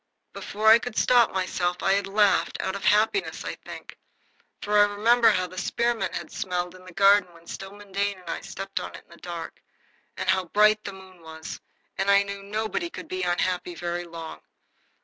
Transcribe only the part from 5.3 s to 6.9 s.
how the spearmint had smelled in